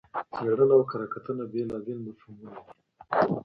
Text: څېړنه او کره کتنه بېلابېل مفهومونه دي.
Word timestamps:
څېړنه 0.33 0.73
او 0.77 0.81
کره 0.89 1.05
کتنه 1.13 1.43
بېلابېل 1.51 1.97
مفهومونه 2.07 2.49
دي. 2.55 2.67